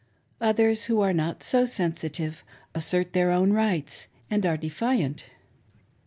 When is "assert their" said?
2.73-3.29